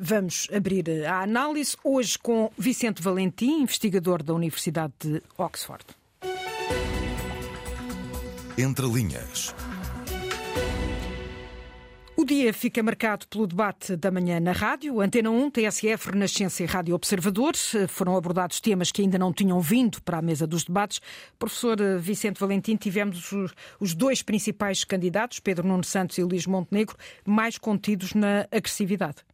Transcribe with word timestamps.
Vamos 0.00 0.46
abrir 0.54 0.88
a 1.04 1.22
análise 1.22 1.76
hoje 1.82 2.16
com 2.16 2.52
Vicente 2.56 3.02
Valentim, 3.02 3.62
investigador 3.62 4.22
da 4.22 4.32
Universidade 4.32 4.92
de 5.00 5.20
Oxford. 5.36 5.84
Entre 8.56 8.86
linhas. 8.86 9.52
O 12.16 12.24
dia 12.24 12.54
fica 12.54 12.80
marcado 12.80 13.26
pelo 13.26 13.44
debate 13.44 13.96
da 13.96 14.12
manhã 14.12 14.38
na 14.38 14.52
rádio. 14.52 15.00
Antena 15.00 15.32
1, 15.32 15.50
TSF, 15.50 16.10
Renascença 16.10 16.62
e 16.62 16.66
Rádio 16.66 16.94
Observadores. 16.94 17.72
Foram 17.88 18.16
abordados 18.16 18.60
temas 18.60 18.92
que 18.92 19.02
ainda 19.02 19.18
não 19.18 19.32
tinham 19.32 19.60
vindo 19.60 20.00
para 20.02 20.18
a 20.18 20.22
mesa 20.22 20.46
dos 20.46 20.62
debates. 20.62 21.00
Professor 21.40 21.76
Vicente 21.98 22.38
Valentim, 22.38 22.76
tivemos 22.76 23.32
os 23.80 23.94
dois 23.96 24.22
principais 24.22 24.84
candidatos, 24.84 25.40
Pedro 25.40 25.66
Nuno 25.66 25.82
Santos 25.82 26.18
e 26.18 26.22
Luís 26.22 26.46
Montenegro, 26.46 26.96
mais 27.24 27.58
contidos 27.58 28.14
na 28.14 28.46
agressividade. 28.52 29.24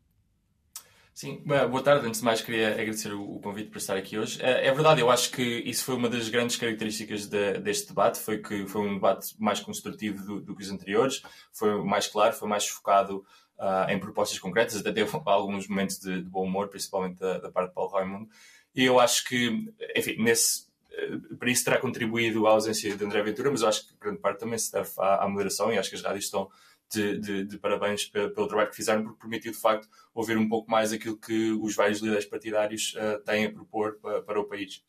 Sim, 1.15 1.41
boa 1.47 1.81
tarde. 1.81 2.09
Antes 2.09 2.19
de 2.19 2.25
mais, 2.25 2.41
queria 2.41 2.73
agradecer 2.73 3.13
o 3.13 3.39
convite 3.39 3.71
para 3.71 3.79
estar 3.79 3.97
aqui 3.97 4.19
hoje. 4.19 4.43
É, 4.43 4.67
é 4.67 4.73
verdade, 4.73 5.01
eu 5.01 5.09
acho 5.09 5.31
que 5.31 5.41
isso 5.41 5.85
foi 5.85 5.95
uma 5.95 6.09
das 6.09 6.29
grandes 6.29 6.57
características 6.57 7.27
de, 7.29 7.59
deste 7.61 7.87
debate, 7.87 8.19
foi 8.19 8.39
que 8.39 8.67
foi 8.67 8.81
um 8.81 8.95
debate 8.95 9.33
mais 9.39 9.61
construtivo 9.61 10.25
do, 10.27 10.41
do 10.41 10.57
que 10.57 10.63
os 10.65 10.73
anteriores, 10.73 11.23
foi 11.53 11.81
mais 11.85 12.09
claro, 12.09 12.35
foi 12.35 12.49
mais 12.49 12.67
focado 12.67 13.25
uh, 13.61 13.89
em 13.89 14.01
propostas 14.01 14.41
concretas, 14.41 14.77
até 14.77 14.91
teve 14.91 15.09
alguns 15.25 15.69
momentos 15.69 16.01
de, 16.01 16.21
de 16.21 16.29
bom 16.29 16.47
humor, 16.47 16.67
principalmente 16.67 17.21
da, 17.21 17.39
da, 17.39 17.49
parte 17.49 17.69
de 17.69 17.75
Paulo 17.77 17.93
Raimundo. 17.93 18.29
E 18.75 18.83
eu 18.83 18.99
acho 18.99 19.25
que, 19.25 19.73
enfim, 19.95 20.17
nesse, 20.21 20.67
uh, 20.91 21.37
para 21.37 21.49
isso 21.49 21.65
terá 21.65 21.79
contribuído 21.79 22.45
a 22.49 22.51
ausência 22.51 22.97
de 22.97 23.05
André 23.05 23.23
Ventura, 23.23 23.53
mas 23.53 23.63
eu 23.63 23.69
acho 23.69 23.87
que 23.87 23.95
grande 24.01 24.19
parte 24.19 24.41
também 24.41 24.59
se 24.59 24.73
deve 24.73 24.91
à, 24.99 25.23
à 25.23 25.29
moderação 25.29 25.73
e 25.73 25.79
acho 25.79 25.91
que 25.91 25.95
as 25.95 26.03
rádios 26.03 26.25
estão 26.25 26.51
de, 26.93 27.19
de, 27.19 27.45
de 27.45 27.59
parabéns 27.59 28.07
pelo 28.07 28.47
trabalho 28.47 28.71
que 28.71 28.77
fizeram, 28.77 29.03
porque 29.03 29.21
permitiu 29.21 29.53
de 29.53 29.59
facto 29.59 29.89
ouvir 30.15 30.37
um 30.37 30.49
pouco 30.49 30.71
mais 30.71 30.93
aquilo 30.93 31.17
que 31.17 31.53
os 31.53 31.75
vários 31.75 32.01
líderes 32.01 32.27
partidários 32.27 32.95
uh, 32.95 33.23
têm 33.25 33.47
a 33.47 33.53
propor 33.53 33.99
para, 34.01 34.23
para 34.23 34.41
o 34.41 34.45
país. 34.45 34.83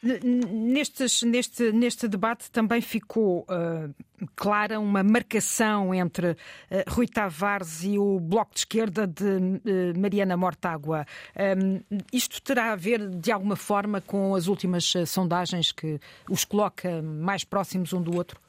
Nestes, 0.00 1.22
neste, 1.22 1.72
neste 1.72 2.06
debate 2.06 2.50
também 2.52 2.80
ficou 2.80 3.40
uh, 3.40 3.92
clara 4.36 4.78
uma 4.78 5.02
marcação 5.02 5.92
entre 5.92 6.30
uh, 6.30 6.36
Rui 6.88 7.08
Tavares 7.08 7.82
e 7.82 7.98
o 7.98 8.20
Bloco 8.20 8.54
de 8.54 8.60
Esquerda 8.60 9.08
de 9.08 9.24
uh, 9.24 9.98
Mariana 9.98 10.36
Mortágua. 10.36 11.04
Um, 11.36 11.80
isto 12.12 12.40
terá 12.40 12.72
a 12.72 12.76
ver, 12.76 13.08
de 13.08 13.32
alguma 13.32 13.56
forma, 13.56 14.00
com 14.00 14.36
as 14.36 14.46
últimas 14.46 14.92
sondagens 15.04 15.72
que 15.72 15.98
os 16.30 16.44
coloca 16.44 17.02
mais 17.02 17.42
próximos 17.42 17.92
um 17.92 18.00
do 18.00 18.14
outro? 18.14 18.40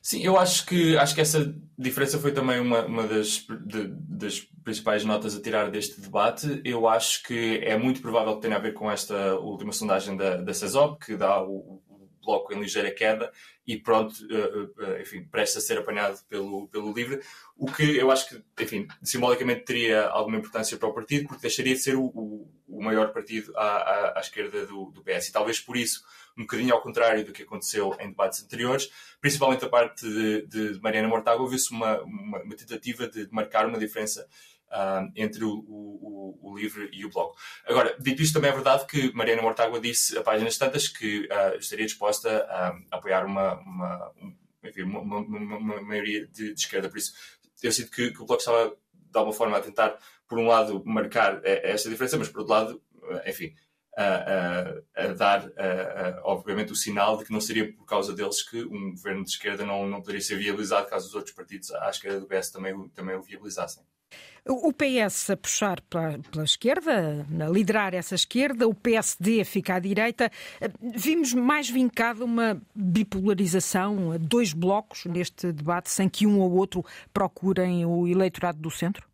Sim, 0.00 0.22
eu 0.22 0.38
acho 0.38 0.64
que, 0.64 0.96
acho 0.96 1.14
que 1.14 1.20
essa 1.20 1.54
diferença 1.76 2.18
foi 2.18 2.32
também 2.32 2.60
uma, 2.60 2.86
uma 2.86 3.06
das, 3.06 3.44
de, 3.66 3.88
das 3.88 4.40
principais 4.64 5.04
notas 5.04 5.36
a 5.36 5.40
tirar 5.40 5.70
deste 5.70 6.00
debate. 6.00 6.60
Eu 6.64 6.88
acho 6.88 7.22
que 7.24 7.58
é 7.62 7.76
muito 7.76 8.00
provável 8.00 8.36
que 8.36 8.42
tenha 8.42 8.56
a 8.56 8.60
ver 8.60 8.74
com 8.74 8.90
esta 8.90 9.34
última 9.36 9.72
sondagem 9.72 10.16
da, 10.16 10.36
da 10.36 10.54
CESOP, 10.54 11.04
que 11.04 11.16
dá 11.16 11.42
o, 11.42 11.82
bloco 12.28 12.52
em 12.52 12.60
ligeira 12.60 12.90
queda 12.90 13.32
e 13.66 13.78
pronto, 13.78 14.12
uh, 14.12 14.82
uh, 14.82 15.00
enfim, 15.00 15.24
presta 15.24 15.58
a 15.58 15.62
ser 15.62 15.78
apanhado 15.78 16.18
pelo, 16.28 16.68
pelo 16.68 16.92
LIVRE, 16.92 17.20
o 17.56 17.70
que 17.70 17.96
eu 17.96 18.10
acho 18.10 18.28
que, 18.28 18.62
enfim, 18.62 18.86
simbolicamente 19.02 19.64
teria 19.64 20.06
alguma 20.08 20.36
importância 20.36 20.76
para 20.76 20.88
o 20.88 20.94
partido, 20.94 21.26
porque 21.26 21.42
deixaria 21.42 21.74
de 21.74 21.80
ser 21.80 21.96
o, 21.96 22.04
o, 22.66 22.82
maior 22.82 23.12
partido 23.12 23.52
à, 23.56 23.62
à, 23.62 24.18
à 24.18 24.20
esquerda 24.20 24.66
do, 24.66 24.90
do 24.90 25.02
PS. 25.02 25.28
E 25.28 25.32
talvez 25.32 25.58
por 25.60 25.76
isso 25.76 26.02
um 26.36 26.42
bocadinho 26.42 26.72
ao 26.72 26.80
contrário 26.80 27.24
do 27.24 27.32
que 27.32 27.42
aconteceu 27.42 27.96
em 27.98 28.08
debates 28.08 28.42
anteriores, 28.44 28.90
principalmente 29.20 29.64
a 29.64 29.68
parte 29.68 30.06
de, 30.06 30.46
de 30.46 30.80
Mariana 30.80 31.08
Mortágua, 31.08 31.42
houve-se 31.42 31.72
uma, 31.72 32.00
uma, 32.02 32.42
uma, 32.42 32.56
tentativa 32.56 33.08
de 33.08 33.28
marcar 33.32 33.66
uma 33.66 33.78
diferença 33.78 34.26
uh, 34.70 35.10
entre 35.16 35.44
o, 35.44 35.50
o, 35.50 36.38
o, 36.42 36.58
LIVRE 36.58 36.90
e 36.92 37.04
o 37.04 37.10
Bloco. 37.10 37.36
Agora, 37.66 37.96
dito 37.98 38.22
isto, 38.22 38.34
também 38.34 38.50
é 38.50 38.54
verdade 38.54 38.86
que 38.86 39.12
Mariana 39.14 39.42
Mortágua 39.42 39.80
disse 39.80 40.16
a 40.16 40.22
páginas 40.22 40.56
tantas 40.56 40.88
que 40.88 41.26
uh, 41.26 41.58
estaria 41.58 41.86
disposta 41.86 42.44
a, 42.44 42.96
apoiar 42.96 43.24
uma, 43.24 43.54
uma, 43.60 44.12
enfim, 44.64 44.82
uma, 44.82 45.00
uma 45.00 45.82
maioria 45.82 46.26
de, 46.26 46.54
de, 46.54 46.60
esquerda. 46.60 46.88
Por 46.88 46.98
isso, 46.98 47.12
eu 47.62 47.72
sinto 47.72 47.90
que, 47.90 48.10
que 48.10 48.22
o 48.22 48.26
Bloco 48.26 48.40
estava, 48.40 48.76
de 48.92 49.18
alguma 49.18 49.34
forma, 49.34 49.56
a 49.56 49.60
tentar, 49.60 49.98
por 50.28 50.38
um 50.38 50.46
lado, 50.46 50.82
marcar 50.84 51.40
eh, 51.44 51.72
esta 51.72 51.88
diferença, 51.88 52.18
mas, 52.18 52.28
por 52.28 52.40
outro 52.40 52.54
lado, 52.54 52.82
enfim, 53.26 53.54
a, 53.96 55.02
a, 55.02 55.04
a 55.04 55.12
dar, 55.14 55.50
a, 55.56 56.20
obviamente, 56.22 56.72
o 56.72 56.76
sinal 56.76 57.16
de 57.16 57.24
que 57.24 57.32
não 57.32 57.40
seria 57.40 57.72
por 57.72 57.84
causa 57.84 58.14
deles 58.14 58.42
que 58.48 58.62
um 58.62 58.92
governo 58.92 59.24
de 59.24 59.30
esquerda 59.30 59.66
não, 59.66 59.88
não 59.88 60.00
poderia 60.00 60.20
ser 60.20 60.36
viabilizado 60.36 60.88
caso 60.88 61.08
os 61.08 61.14
outros 61.14 61.34
partidos 61.34 61.72
à 61.72 61.90
esquerda 61.90 62.20
do 62.20 62.26
PS 62.26 62.50
também, 62.50 62.88
também 62.90 63.16
o 63.16 63.22
viabilizassem. 63.22 63.82
O 64.46 64.72
PS 64.72 65.30
a 65.30 65.36
puxar 65.36 65.80
pela, 65.82 66.18
pela, 66.30 66.44
esquerda, 66.44 67.26
a 67.38 67.48
liderar 67.50 67.92
essa 67.92 68.14
esquerda, 68.14 68.66
o 68.66 68.74
PSD 68.74 69.42
a 69.42 69.44
ficar 69.44 69.76
à 69.76 69.78
direita. 69.78 70.30
Vimos 70.80 71.34
mais 71.34 71.68
vincada 71.68 72.24
uma 72.24 72.60
bipolarização, 72.74 74.16
dois 74.18 74.54
blocos 74.54 75.04
neste 75.04 75.52
debate, 75.52 75.90
sem 75.90 76.08
que 76.08 76.26
um 76.26 76.40
ou 76.40 76.52
outro 76.52 76.84
procurem 77.12 77.84
o 77.84 78.06
eleitorado 78.06 78.58
do 78.58 78.70
centro? 78.70 79.07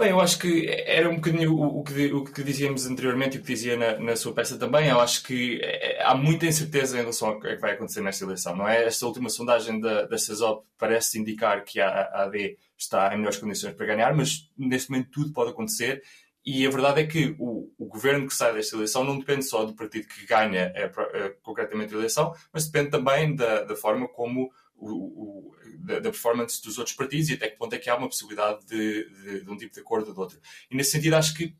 Bem, 0.00 0.12
eu 0.12 0.20
acho 0.20 0.38
que 0.38 0.66
era 0.86 1.10
um 1.10 1.16
bocadinho 1.16 1.54
o, 1.54 1.84
que, 1.84 2.10
o 2.10 2.24
que 2.24 2.42
dizíamos 2.42 2.86
anteriormente 2.86 3.36
e 3.36 3.38
o 3.38 3.42
que 3.42 3.52
dizia 3.52 3.76
na, 3.76 3.98
na, 3.98 4.16
sua 4.16 4.32
peça 4.32 4.58
também. 4.58 4.88
Eu 4.88 4.98
acho 4.98 5.22
que 5.22 5.60
é, 5.62 6.02
há 6.02 6.14
muita 6.14 6.46
incerteza 6.46 6.96
em 6.96 7.00
relação 7.00 7.28
ao 7.28 7.38
que 7.38 7.54
vai 7.56 7.72
acontecer 7.72 8.00
nesta 8.00 8.24
eleição, 8.24 8.56
não 8.56 8.66
é? 8.66 8.86
Esta 8.86 9.04
última 9.04 9.28
sondagem 9.28 9.78
da, 9.78 10.06
da 10.06 10.16
CESOP 10.16 10.66
parece 10.78 11.18
indicar 11.18 11.62
que 11.64 11.82
a 11.82 12.22
AD 12.22 12.56
está 12.78 13.12
em 13.12 13.18
melhores 13.18 13.36
condições 13.36 13.74
para 13.74 13.84
ganhar, 13.84 14.14
mas 14.14 14.50
neste 14.56 14.90
momento 14.90 15.10
tudo 15.10 15.34
pode 15.34 15.50
acontecer. 15.50 16.02
E 16.46 16.66
a 16.66 16.70
verdade 16.70 17.02
é 17.02 17.06
que 17.06 17.36
o, 17.38 17.70
o 17.78 17.84
governo 17.84 18.26
que 18.26 18.34
sai 18.34 18.54
desta 18.54 18.76
eleição 18.76 19.04
não 19.04 19.18
depende 19.18 19.44
só 19.44 19.66
do 19.66 19.74
partido 19.74 20.08
que 20.08 20.24
ganha 20.24 20.72
é, 20.74 20.84
é, 20.84 21.34
concretamente 21.42 21.92
a 21.92 21.98
eleição, 21.98 22.32
mas 22.50 22.64
depende 22.64 22.90
também 22.90 23.36
da, 23.36 23.64
da 23.64 23.76
forma 23.76 24.08
como 24.08 24.50
o, 24.80 25.52
o, 25.52 25.56
da, 25.78 26.00
performance 26.00 26.62
dos 26.62 26.78
outros 26.78 26.96
partidos 26.96 27.28
e 27.28 27.34
até 27.34 27.48
que 27.48 27.56
ponto 27.56 27.74
é 27.74 27.78
que 27.78 27.90
há 27.90 27.96
uma 27.96 28.08
possibilidade 28.08 28.64
de, 28.66 29.08
de, 29.08 29.44
de 29.44 29.50
um 29.50 29.56
tipo 29.56 29.74
de 29.74 29.80
acordo 29.80 30.08
ou 30.08 30.14
do 30.14 30.20
outro. 30.20 30.40
E 30.70 30.76
nesse 30.76 30.92
sentido, 30.92 31.14
acho 31.14 31.34
que, 31.34 31.54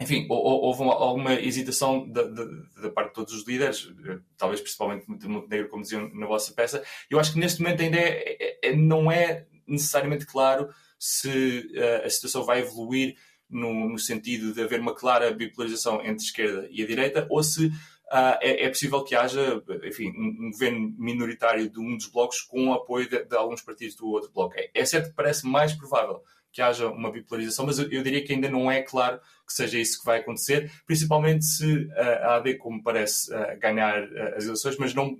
enfim, 0.00 0.26
houve 0.28 0.82
alguma 0.82 1.34
hesitação 1.34 2.08
da, 2.08 2.22
da, 2.22 2.44
da, 2.82 2.90
parte 2.90 3.08
de 3.08 3.14
todos 3.14 3.34
os 3.34 3.46
líderes, 3.46 3.90
eh, 4.06 4.18
talvez 4.36 4.60
principalmente 4.60 5.06
de 5.06 5.28
Montenegro, 5.28 5.68
como 5.68 5.82
diziam 5.82 6.08
na 6.14 6.26
vossa 6.26 6.52
peça. 6.52 6.82
Eu 7.10 7.18
acho 7.18 7.32
que 7.32 7.38
neste 7.38 7.60
momento 7.60 7.82
ainda 7.82 7.98
é, 7.98 8.36
é, 8.40 8.68
é 8.70 8.76
não 8.76 9.10
é 9.10 9.46
necessariamente 9.66 10.26
claro 10.26 10.68
se 10.98 11.70
uh, 11.74 12.06
a 12.06 12.10
situação 12.10 12.44
vai 12.44 12.60
evoluir 12.60 13.16
no, 13.48 13.90
no, 13.90 13.98
sentido 13.98 14.52
de 14.52 14.62
haver 14.62 14.80
uma 14.80 14.94
clara 14.94 15.30
bipolarização 15.32 16.00
entre 16.00 16.24
a 16.24 16.26
esquerda 16.26 16.68
e 16.70 16.82
a 16.82 16.86
direita 16.86 17.26
ou 17.30 17.42
se 17.42 17.70
uh, 18.12 18.38
é, 18.40 18.64
é, 18.64 18.68
possível 18.68 19.02
que 19.02 19.14
haja, 19.14 19.62
enfim, 19.84 20.10
um, 20.10 20.46
um, 20.46 20.50
governo 20.50 20.94
minoritário 20.98 21.68
de 21.68 21.80
um 21.80 21.96
dos 21.96 22.06
blocos 22.06 22.40
com 22.42 22.68
o 22.68 22.74
apoio 22.74 23.08
de, 23.08 23.24
de 23.24 23.36
alguns 23.36 23.62
partidos 23.62 23.96
do 23.96 24.08
outro 24.08 24.30
bloco. 24.32 24.54
É, 24.56 24.70
é, 24.74 24.84
certo 24.84 25.10
que 25.10 25.16
parece 25.16 25.46
mais 25.46 25.72
provável 25.72 26.22
que 26.52 26.62
haja 26.62 26.88
uma 26.88 27.10
bipolarização, 27.10 27.66
mas 27.66 27.80
eu, 27.80 27.90
eu, 27.90 28.02
diria 28.02 28.24
que 28.24 28.32
ainda 28.32 28.48
não 28.48 28.70
é 28.70 28.80
claro 28.80 29.18
que 29.44 29.52
seja 29.52 29.76
isso 29.76 29.98
que 29.98 30.06
vai 30.06 30.20
acontecer, 30.20 30.70
principalmente 30.86 31.44
se 31.44 31.66
uh, 31.66 31.92
a 32.22 32.36
AD, 32.36 32.54
como 32.58 32.80
parece, 32.80 33.34
uh, 33.34 33.58
ganhar 33.58 34.04
uh, 34.04 34.36
as 34.36 34.44
eleições, 34.44 34.78
mas 34.78 34.94
não, 34.94 35.16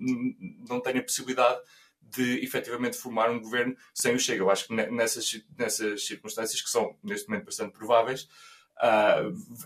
não 0.69 0.81
tem 0.81 0.97
a 0.97 1.03
possibilidade 1.03 1.59
de 2.01 2.45
efetivamente 2.45 2.97
formar 2.97 3.31
um 3.31 3.41
governo 3.41 3.77
sem 3.93 4.15
o 4.15 4.19
Chega. 4.19 4.43
Eu 4.43 4.51
acho 4.51 4.69
que 4.69 4.75
nessas, 4.75 5.43
nessas 5.59 6.07
circunstâncias, 6.07 6.63
que 6.63 6.71
são 6.71 6.97
neste 7.03 7.29
momento 7.29 7.47
bastante 7.47 7.73
prováveis, 7.73 8.29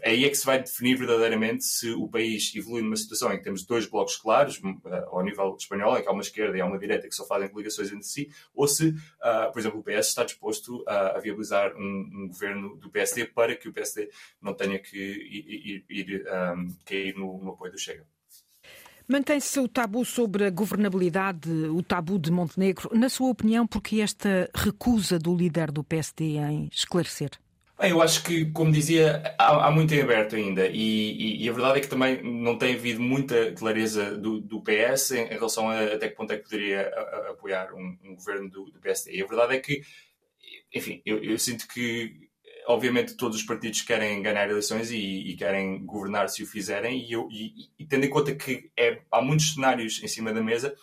aí 0.04 0.24
é 0.24 0.28
que 0.28 0.34
se 0.34 0.44
vai 0.44 0.62
definir 0.62 0.96
verdadeiramente 0.96 1.64
se 1.64 1.90
o 1.90 2.08
país 2.08 2.52
evolui 2.54 2.82
numa 2.82 2.96
situação 2.96 3.32
em 3.32 3.38
que 3.38 3.44
temos 3.44 3.64
dois 3.64 3.86
blocos 3.86 4.16
claros, 4.16 4.58
uh, 4.58 4.80
ao 5.10 5.22
nível 5.22 5.56
espanhol, 5.58 5.96
em 5.96 6.02
que 6.02 6.08
há 6.08 6.12
uma 6.12 6.22
esquerda 6.22 6.56
e 6.56 6.60
há 6.60 6.66
uma 6.66 6.78
direita 6.78 7.08
que 7.08 7.14
só 7.14 7.26
fazem 7.26 7.48
coligações 7.48 7.90
entre 7.90 8.04
si, 8.04 8.30
ou 8.54 8.68
se, 8.68 8.88
uh, 8.88 9.52
por 9.52 9.58
exemplo, 9.58 9.80
o 9.80 9.82
PS 9.82 10.08
está 10.08 10.24
disposto 10.24 10.84
a, 10.86 11.18
viabilizar 11.18 11.74
um, 11.76 12.10
um, 12.12 12.28
governo 12.28 12.76
do 12.76 12.90
PSD 12.90 13.26
para 13.26 13.56
que 13.56 13.68
o 13.68 13.72
PSD 13.72 14.10
não 14.40 14.54
tenha 14.54 14.78
que 14.78 14.96
ir, 14.96 15.84
ir, 15.88 16.08
ir 16.08 16.24
um, 16.26 16.76
cair 16.84 17.14
no, 17.16 17.38
no 17.42 17.52
apoio 17.52 17.72
do 17.72 17.78
Chega. 17.78 18.06
Mantém-se 19.10 19.58
o 19.58 19.66
tabu 19.66 20.04
sobre 20.04 20.44
a 20.44 20.50
governabilidade, 20.50 21.50
o 21.50 21.82
tabu 21.82 22.18
de 22.18 22.30
Montenegro. 22.30 22.90
Na 22.92 23.08
sua 23.08 23.30
opinião, 23.30 23.66
porque 23.66 24.02
esta 24.02 24.50
recusa 24.54 25.18
do 25.18 25.34
líder 25.34 25.72
do 25.72 25.82
PSD 25.82 26.36
em 26.36 26.68
esclarecer? 26.70 27.30
Bem, 27.78 27.92
eu 27.92 28.02
acho 28.02 28.24
que, 28.24 28.50
como 28.50 28.72
dizia, 28.72 29.22
há, 29.38 29.68
há 29.68 29.70
muito 29.70 29.94
em 29.94 30.00
aberto 30.00 30.34
ainda 30.34 30.66
e, 30.66 31.12
e, 31.12 31.44
e, 31.44 31.48
a 31.48 31.52
verdade 31.52 31.78
é 31.78 31.80
que 31.80 31.86
também 31.86 32.20
não 32.24 32.58
tem 32.58 32.74
havido 32.74 33.00
muita 33.00 33.52
clareza 33.52 34.18
do, 34.18 34.40
do 34.40 34.60
PS 34.60 35.12
em, 35.12 35.26
em, 35.26 35.28
relação 35.28 35.70
a 35.70 35.84
até 35.84 36.08
que 36.08 36.16
ponto 36.16 36.32
é 36.32 36.38
que 36.38 36.42
poderia 36.42 36.88
a, 36.88 37.00
a, 37.00 37.30
apoiar 37.30 37.72
um, 37.72 37.96
um 38.02 38.16
governo 38.16 38.50
do, 38.50 38.64
do, 38.64 38.80
PSD. 38.80 39.16
E 39.16 39.22
a 39.22 39.26
verdade 39.26 39.54
é 39.54 39.60
que, 39.60 39.80
enfim, 40.74 41.00
eu, 41.06 41.22
eu, 41.22 41.38
sinto 41.38 41.68
que, 41.68 42.28
obviamente, 42.66 43.16
todos 43.16 43.38
os 43.38 43.44
partidos 43.44 43.82
querem 43.82 44.22
ganhar 44.22 44.50
eleições 44.50 44.90
e, 44.90 45.30
e 45.30 45.36
querem 45.36 45.86
governar 45.86 46.28
se 46.28 46.42
o 46.42 46.46
fizerem 46.46 47.08
e, 47.08 47.12
eu, 47.12 47.28
tendo 47.88 48.04
em 48.04 48.10
conta 48.10 48.34
que 48.34 48.72
é, 48.76 49.02
há 49.08 49.22
muitos 49.22 49.54
cenários 49.54 50.02
em 50.02 50.08
cima 50.08 50.32
da 50.32 50.42
mesa, 50.42 50.74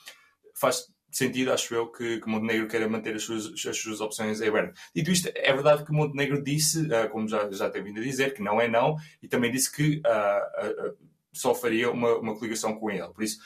faz 0.53 0.94
sentido, 1.17 1.53
acho 1.53 1.73
eu, 1.73 1.88
que, 1.88 2.19
que 2.19 2.27
Montenegro 2.27 2.67
queira 2.67 2.89
manter 2.89 3.15
as 3.15 3.23
suas, 3.23 3.45
as 3.65 3.77
suas 3.77 4.01
opções 4.01 4.41
em 4.41 4.47
aberto. 4.47 4.79
Dito 4.94 5.12
isto, 5.12 5.29
é 5.33 5.53
verdade 5.53 5.85
que 5.85 5.91
Montenegro 5.91 6.44
disse, 6.44 6.81
uh, 6.81 7.09
como 7.09 7.27
já, 7.27 7.50
já 7.51 7.69
tem 7.69 7.83
vindo 7.83 8.00
a 8.00 8.03
dizer, 8.03 8.33
que 8.33 8.44
não 8.44 8.59
é 8.59 8.67
não, 8.67 8.97
e 9.23 9.27
também 9.27 9.50
disse 9.50 9.71
que 9.71 10.01
uh, 10.06 10.89
uh, 10.91 10.97
só 11.31 11.56
faria 11.56 11.89
uma, 11.89 12.17
uma 12.17 12.35
coligação 12.35 12.75
com 12.75 12.91
ele. 12.91 13.07
Por 13.13 13.23
isso, 13.23 13.39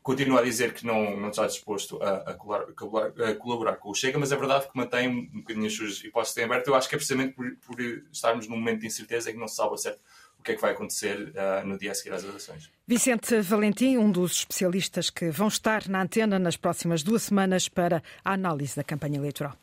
continua 0.00 0.40
a 0.40 0.44
dizer 0.44 0.72
que 0.72 0.86
não, 0.86 1.16
não 1.16 1.30
está 1.30 1.46
disposto 1.46 2.00
a, 2.02 2.30
a, 2.30 2.34
colaborar, 2.34 3.24
a, 3.24 3.34
colaborar, 3.34 3.76
com 3.76 3.90
o 3.90 3.94
Chega, 3.94 4.18
mas 4.18 4.30
é 4.30 4.36
verdade 4.36 4.68
que 4.68 4.76
mantém 4.76 5.08
um 5.08 5.40
bocadinho 5.40 5.66
as 5.66 5.72
suas 5.72 6.04
hipóteses 6.04 6.36
em 6.36 6.44
aberto. 6.44 6.68
Eu 6.68 6.74
acho 6.76 6.88
que 6.88 6.94
é 6.94 6.98
precisamente 6.98 7.34
por, 7.34 7.50
por 7.56 7.80
estarmos 8.12 8.46
num 8.46 8.56
momento 8.56 8.80
de 8.80 8.86
incerteza 8.86 9.32
que 9.32 9.38
não 9.38 9.48
se 9.48 9.56
sabe 9.56 9.76
certo 9.80 10.00
o 10.40 10.42
que 10.42 10.52
é 10.52 10.54
que 10.54 10.60
vai 10.60 10.72
acontecer 10.72 11.32
uh, 11.36 11.66
no 11.66 11.78
dia 11.78 11.92
a 11.92 11.94
seguir 11.94 12.14
às 12.14 12.24
eleições. 12.24 12.70
Vicente 12.86 13.40
Valentim, 13.42 13.98
um 13.98 14.10
dos 14.10 14.32
especialistas 14.32 15.10
que 15.10 15.30
vão 15.30 15.48
estar 15.48 15.86
na 15.88 16.02
antena 16.02 16.38
nas 16.38 16.56
próximas 16.56 17.02
duas 17.02 17.24
semanas 17.24 17.68
para 17.68 18.02
a 18.24 18.32
análise 18.32 18.74
da 18.74 18.82
campanha 18.82 19.18
eleitoral. 19.18 19.56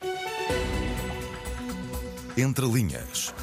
Entre 2.38 2.65
linhas. 2.68 3.33